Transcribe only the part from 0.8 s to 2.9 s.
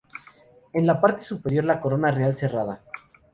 la parte superior la corona real cerrada.